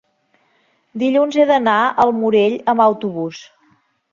[1.03, 3.45] dilluns he d'anar al Morell amb autobús.